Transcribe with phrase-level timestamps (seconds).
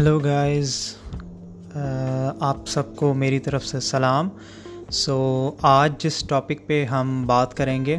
[0.00, 0.74] Hello guys
[1.76, 4.28] uh, آپ سب کو میری طرف سے سلام.
[4.90, 5.16] سو
[5.62, 7.98] آج جس ٹاپک پہ ہم بات کریں گے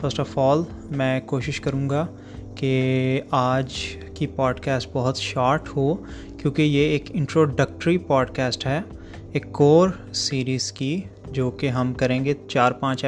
[0.00, 2.06] فرسٹ آف آل میں کوشش کروں گا
[2.54, 3.74] کہ آج
[4.14, 5.94] کی پوڈ کاسٹ بہت شارٹ ہو،
[6.38, 8.80] کیونکہ یہ ایک انٹروڈکٹری پوڈ کاسٹ ہے.
[9.32, 11.00] ایک کور سیریز کی،
[11.30, 13.04] جو کہ ہم کریں گے چار پانچ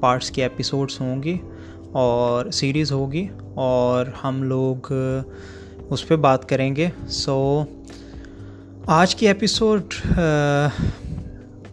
[0.00, 1.38] پارٹس کی ایپیسوڈس ہوں گی
[1.92, 4.92] اور سیریز ہوگی اور ہم لوگ
[5.90, 7.64] اس پہ بات کریں گے۔ سو
[8.86, 9.82] آج کی ایپیسوڈ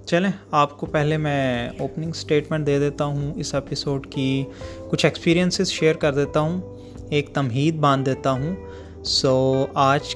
[0.06, 4.44] چلیں، آپ کو پہلے میں اوپننگ اسٹیٹمنٹ دے دیتا ہوں۔ اس ایپیسوڈ کی
[4.90, 6.62] کچھ ایکسپیرینسز شیئر کر دیتا ہوں۔
[7.10, 8.56] ایک تمہید باندھ دیتا ہوں۔
[9.04, 10.16] سو آج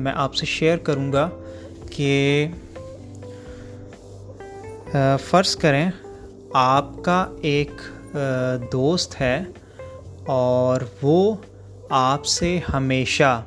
[0.00, 1.28] میں آپ سے شیئر کروں گا
[1.90, 2.48] کہ
[5.20, 5.90] فرض کریں،
[6.52, 7.70] آپ کا ایک
[8.72, 9.42] دوست ہے
[10.26, 11.34] اور وہ
[11.90, 13.44] آپ سے ہمیشہ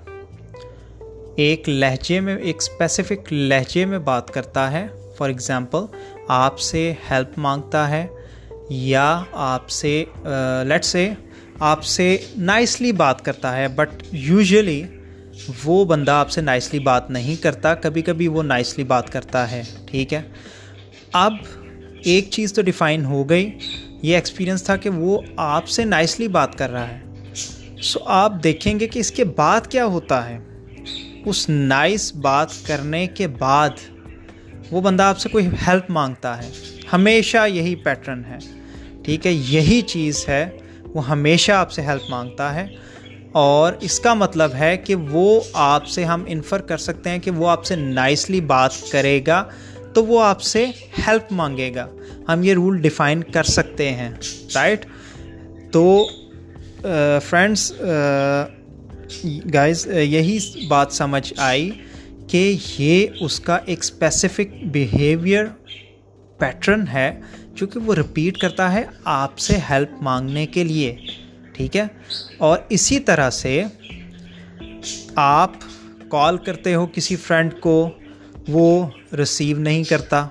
[1.35, 5.79] ایک لہجے میں، ایک اسپیسیفک لہجے میں بات کرتا ہے۔ فار ایگزامپل
[6.27, 8.07] آپ سے ہیلپ مانگتا ہے
[8.69, 10.03] یا آپ سے
[10.67, 11.09] لیٹ سے
[11.59, 14.83] آپ سے نائسلی بات کرتا ہے۔ بٹ یوزلی
[15.63, 19.63] وہ بندہ آپ سے نائسلی بات نہیں کرتا۔ کبھی کبھی وہ نائسلی بات کرتا ہے۔
[19.85, 20.21] ٹھیک ہے؟
[21.13, 21.33] اب
[22.03, 23.57] ایک چیز تو ڈیفائن ہو گئی۔
[24.01, 27.10] یہ ایکسپیرئنس تھا کہ وہ آپ سے نائسلی بات کر رہا ہے۔
[27.81, 30.39] سو آپ دیکھیں گے کہ اس کے بعد کیا ہوتا ہے۔
[31.25, 33.69] اس نائس بات کرنے کے بعد
[34.71, 36.49] وہ بندہ آپ سے کوئی ہیلپ مانگتا ہے۔
[36.93, 38.37] ہمیشہ یہی پیٹرن ہے۔
[39.03, 40.49] ٹھیک ہے، یہی چیز ہے،
[40.81, 42.67] وہ ہمیشہ آپ سے ہیلپ مانگتا ہے۔
[43.31, 47.31] اور اس کا مطلب ہے کہ وہ آپ سے ہم انفر کر سکتے ہیں کہ
[47.31, 49.43] وہ آپ سے نائسلی بات کرے گا
[49.93, 50.65] تو وہ آپ سے
[51.07, 51.87] ہیلپ مانگے گا۔
[52.27, 54.11] ہم یہ رول ڈیفائن کر سکتے ہیں،
[54.55, 54.85] رائٹ؟
[55.71, 56.09] تو
[57.29, 57.71] فرینڈس
[59.53, 60.37] گائز یہی
[60.67, 61.69] بات سمجھ آئی
[62.27, 65.45] کہ یہ اس کا ایک اسپیسیفک بیہیویئر
[66.37, 67.11] پیٹرن ہے
[67.53, 70.95] جو کہ وہ رپیٹ کرتا ہے آپ سے ہیلپ مانگنے کے لیے
[71.53, 71.85] ٹھیک ہے
[72.37, 73.63] اور اسی طرح سے
[75.15, 75.51] آپ
[76.09, 77.89] کال کرتے ہو کسی فرینڈ کو
[78.47, 78.85] وہ
[79.17, 80.27] ریسیو نہیں کرتا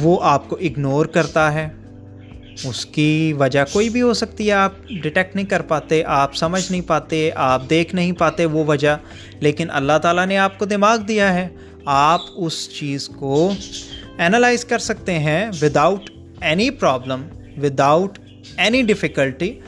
[0.00, 1.68] وہ آپ کو اگنور کرتا ہے
[2.64, 6.72] اس کی وجہ کوئی بھی ہو سکتی ہے، آپ ڈیٹیکٹ نہیں کر پاتے، آپ سمجھ
[6.72, 8.96] نہیں پاتے، آپ دیکھ نہیں پاتے وہ وجہ۔
[9.40, 11.48] لیکن اللہ تعالیٰ نے آپ کو دماغ دیا ہے۔
[11.84, 13.52] آپ اس چیز کو
[14.18, 16.10] انالائز کر سکتے ہیں without
[16.40, 17.22] any problem
[17.62, 18.18] without
[18.56, 19.60] any difficulty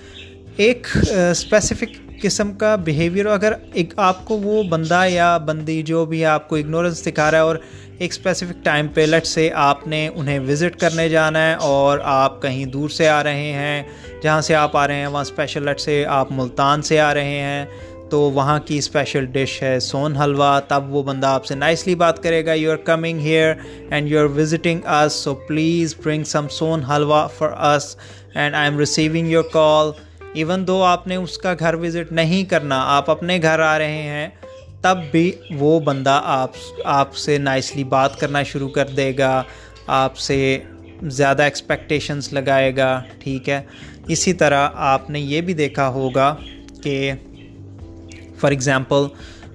[0.56, 0.86] ایک
[1.30, 6.48] اسپیسیفک قسم کا بیہیویئر اگر ایک آپ کو وہ بندہ یا بندی جو بھی آپ
[6.48, 7.56] کو اگنورنس دکھا رہا ہے اور
[8.00, 12.40] ایک اسپیسیفک ٹائم پہ لٹ سے آپ نے انہیں وزٹ کرنے جانا ہے اور آپ
[12.42, 13.82] کہیں دور سے آ رہے ہیں،
[14.22, 17.40] جہاں سے آپ آ رہے ہیں، وہاں اسپیشل لٹ سے آپ ملتان سے آ رہے
[17.40, 17.64] ہیں،
[18.10, 22.22] تو وہاں کی اسپیشل ڈش ہے سون حلوہ، تب وہ بندہ آپ سے نائسلی بات
[22.22, 23.54] کرے گا you are coming here
[23.90, 27.96] and you are visiting us so please bring some sohan halwa for us
[28.34, 29.90] and I'm receiving your call
[30.34, 34.02] even though آپ نے اس کا گھر وزٹ نہیں کرنا، آپ اپنے گھر آ رہے
[34.02, 34.28] ہیں
[34.82, 36.50] تب بھی وہ بندہ آپ
[36.84, 39.42] آپ سے نائسلی بات کرنا شروع کر دے گا،
[39.86, 40.58] آپ سے
[41.02, 43.60] زیادہ ایکسپیکٹیشنس لگائے گا، ٹھیک ہے؟
[44.08, 46.34] اسی طرح آپ نے یہ بھی دیکھا ہوگا
[46.82, 47.12] کہ
[48.40, 49.06] فار ایگزامپل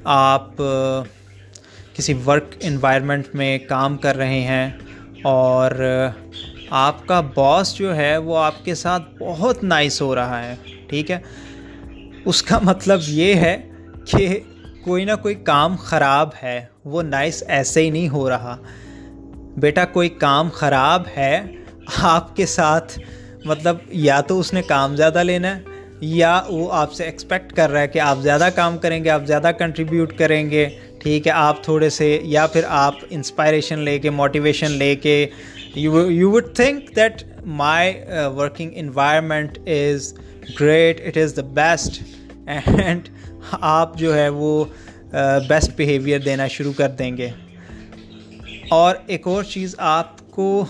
[0.04, 0.62] آپ
[1.96, 4.70] کسی ورک انوائرمنٹ میں کام کر رہے ہیں
[5.24, 5.72] اور
[6.70, 10.56] آپ کا باس جو ہے وہ آپ کے ساتھ بہت نائس ہو رہا ہے،
[10.88, 11.20] ٹھیک ہے؟
[12.26, 13.58] اس کا مطلب یہ ہے
[14.12, 14.40] کہ
[14.86, 18.56] کوئی نہ کوئی کام خراب ہے، وہ نائس ایسے ہی نہیں ہو رہا۔
[19.58, 21.42] بیٹا، کوئی کام خراب ہے
[22.04, 23.00] آپ کے ساتھ؟
[23.46, 25.62] مطلب یا تو اس نے کام زیادہ لینا ہے،
[26.02, 29.26] یا وہ آپ سے ایکسپیکٹ کر رہا ہے کہ آپ زیادہ کام کریں گے، آپ
[29.28, 30.68] زیادہ کنٹریبیوٹ کریں گے۔
[31.00, 35.26] ٹھیک ہے، آپ تھوڑے سے، یا پھر آپ انسپائریشن لے کے موٹیویشن لے کے۔
[35.76, 37.94] You would think that my
[38.36, 40.14] working environment is
[40.60, 42.02] great it is the best
[42.48, 43.10] and
[43.62, 44.64] آپ جو ہے وہ
[45.48, 47.30] بیسٹ بیہیویئر دینا شروع کر دیں گے۔
[48.70, 50.66] اور ایک اور چیز آپ کو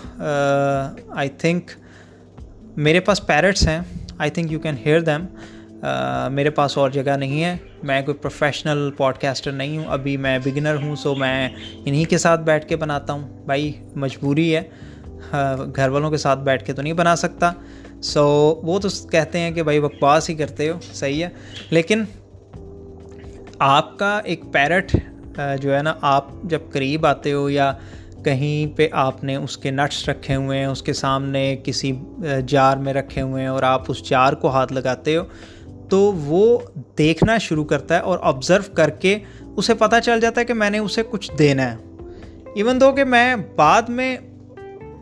[1.09, 1.71] آئی تھنک
[2.77, 3.79] میرے پاس پیرٹس ہیں۔
[4.17, 5.25] I think you can hear them
[6.31, 10.39] میرے پاس اور جگہ نہیں ہے۔ میں کوئی پروفیشنل پوڈ کاسٹر نہیں ہوں۔ ابھی میں
[10.45, 11.49] بگنر ہوں سو میں
[11.85, 14.61] انہیں کے ساتھ بیٹھ کے بناتا ہوں۔ بھائی، مجبوری ہے۔
[15.75, 17.51] گھر والوں کے ساتھ بیٹھ کے تو نہیں بنا سکتا۔
[18.03, 21.29] سو وہ تو کہتے ہیں کہ بھائی بکواس ہی کرتے ہو، صحیح ہے۔
[21.69, 22.03] لیکن
[23.59, 24.95] آپ کا ایک پیرٹ
[25.61, 27.71] جو ہے نا، آپ جب قریب آتے ہو یا
[28.23, 31.91] کہیں پہ آپ نے اس کے نٹس رکھے ہوئے ہیں، اس کے سامنے کسی
[32.47, 35.23] جار میں رکھے ہوئے ہیں اور آپ اس جار کو ہاتھ لگاتے ہو،
[35.89, 36.57] تو وہ
[36.97, 39.17] دیکھنا شروع کرتا ہے اور آبزرو کر کے
[39.55, 41.77] اسے پتہ چل جاتا ہے کہ میں نے اسے کچھ دینا ہے۔
[42.55, 44.15] ایون دو کہ میں بعد میں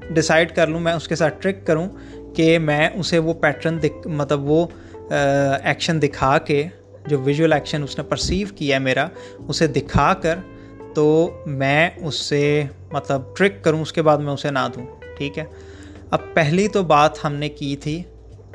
[0.10, 1.88] ڈیسائیڈ کر لوں، میں اس کے ساتھ ٹرک کروں
[2.36, 4.66] کہ میں اسے وہ پیٹرن دکھ مطلب وہ
[5.10, 6.64] ایکشن دکھا کے
[7.08, 9.08] جو ویژول ایکشن اس نے پرسیو کیا ہے میرا،
[9.48, 10.40] اسے دکھا کر
[10.96, 14.86] تو میں اس سے مطلب ٹرک کروں، اس کے بعد میں اسے نہ دوں،
[15.18, 15.44] ٹھیک ہے؟
[16.12, 18.04] اب پہلی تو بات ہم نے کی تھی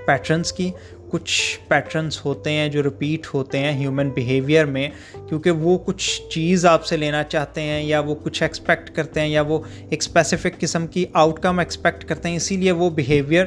[0.06, 0.70] پیٹرنس کی۔
[1.10, 4.88] کچھ پیٹرنس ہوتے ہیں جو رپیٹ ہوتے ہیں ہیومن بیہیویئر میں،
[5.28, 9.28] کیونکہ وہ کچھ چیز آپ سے لینا چاہتے ہیں یا وہ کچھ ایکسپیکٹ کرتے ہیں
[9.28, 9.58] یا وہ
[9.90, 13.46] ایک اسپیسیفک قسم کی آؤٹ کم ایکسپیکٹ کرتے ہیں، اسی لیے وہ بیہیویئر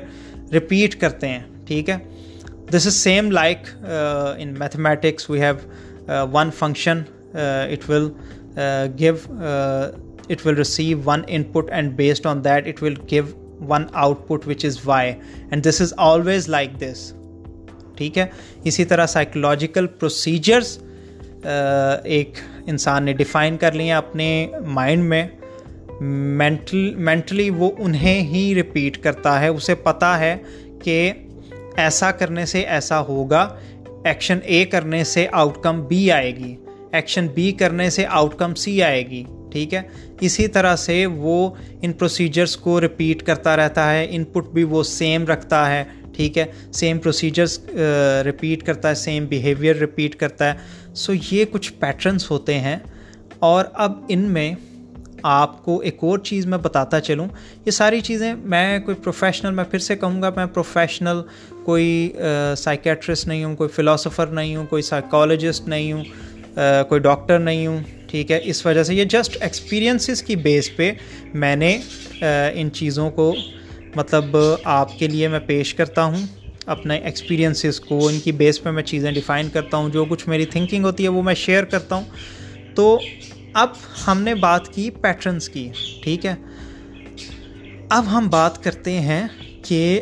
[0.53, 1.97] رپیٹ کرتے ہیں، ٹھیک ہے؟
[2.73, 3.67] This is same like
[4.37, 7.01] in mathematics we have one function
[7.33, 8.09] it will
[8.99, 9.15] give
[10.29, 13.23] it will receive one input and based on that it will give
[13.69, 13.85] one
[14.27, 15.11] output which is Y
[15.49, 17.11] and this is always like this
[17.97, 18.25] ٹھیک ہے؟
[18.63, 25.25] اسی طرح psychological procedures uh, ایک انسان نے define کر لیا اپنے مائنڈ میں.
[26.01, 29.47] مینٹلی وہ انہیں ہی رپیٹ کرتا ہے.
[29.47, 30.35] اسے پتہ ہے
[30.83, 31.11] کہ
[31.77, 33.55] ایسا کرنے سے ایسا ہوگا۔
[34.05, 36.55] ایکشن اے کرنے سے آؤٹ کم بی آئے گی۔
[36.91, 39.81] ایکشن بی کرنے سے آؤٹ کم سی آئے گی۔ ٹھیک ہے؟
[40.21, 41.49] اسی طرح سے وہ
[41.81, 45.83] ان پروسیجرس کو رپیٹ کرتا رہتا ہے۔ ان پٹ بھی وہ سیم رکھتا ہے۔
[46.15, 47.59] ٹھیک ہے؟ سیم پروسیجرس
[48.25, 50.57] رپیٹ کرتا ہے۔ سیم بیہیویئر رپیٹ کرتا ہے۔
[50.95, 52.77] سو یہ کچھ پیٹرنس ہوتے ہیں۔
[53.39, 54.53] اور اب ان میں
[55.23, 57.27] آپ کو ایک اور چیز میں بتاتا چلوں۔
[57.65, 61.21] یہ ساری چیزیں میں کوئی پروفیشنل میں پھر سے کہوں گا، میں پروفیشنل
[61.63, 62.13] کوئی
[62.57, 66.03] سائکیٹرسٹ نہیں ہوں، کوئی فلاسفر نہیں ہوں، کوئی سائیکالوجسٹ نہیں ہوں
[66.89, 70.91] کوئی ڈاکٹر نہیں ہوں، ٹھیک ہے؟ اس وجہ سے یہ جسٹ ایکسپیرینسز کی بیس پہ
[71.33, 71.79] میں نے
[72.53, 73.35] ان چیزوں کو
[73.95, 76.25] مطلب آپ کے لیے میں پیش کرتا ہوں۔
[76.65, 80.45] اپنے ایکسپیرینسز کو، ان کی بیس پہ میں چیزیں ڈیفائن کرتا ہوں۔ جو کچھ میری
[80.45, 82.03] تھنکنگ ہوتی ہے وہ میں شیئر کرتا ہوں۔
[82.75, 82.99] تو
[83.53, 83.69] اب
[84.07, 85.69] ہم نے بات کی پیٹرنس کی،
[86.03, 86.35] ٹھیک ہے؟
[87.89, 89.27] اب ہم بات کرتے ہیں
[89.65, 90.01] کہ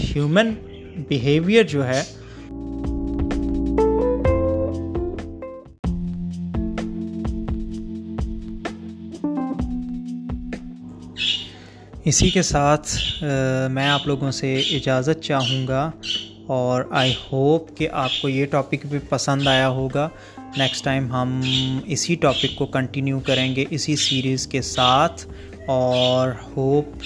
[0.00, 0.50] ہیومن
[1.08, 2.02] بیہیویئر جو ہے۔
[12.04, 12.88] اسی کے ساتھ
[13.70, 15.90] میں آپ لوگوں سے اجازت چاہوں گا
[16.46, 20.08] اور آئی ہوپ کہ آپ کو یہ ٹاپک بھی پسند آیا ہوگا۔
[20.58, 21.40] نیکسٹ ٹائم ہم
[21.86, 25.26] اسی ٹاپک کو کنٹینیو کریں گے اسی سیریز کے ساتھ
[25.66, 27.04] اور ہوپ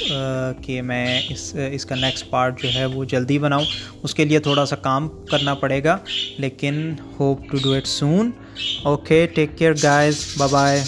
[0.63, 3.65] کہ میں اس اس کا نیکسٹ پارٹ جو ہے وہ جلدی بناؤں۔
[4.03, 5.97] اس کے لیے تھوڑا سا کام کرنا پڑے گا،
[6.39, 8.31] لیکن hope to do it soon
[8.83, 10.83] okay take care guys bye